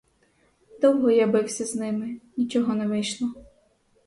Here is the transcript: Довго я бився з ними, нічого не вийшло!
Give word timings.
Довго 0.81 1.11
я 1.11 1.27
бився 1.27 1.65
з 1.65 1.75
ними, 1.75 2.17
нічого 2.37 2.75
не 2.75 2.87
вийшло! 2.87 3.33